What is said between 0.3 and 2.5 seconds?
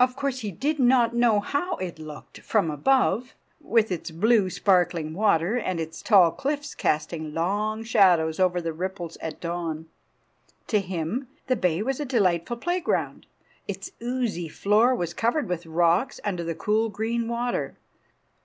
he did not know how it looked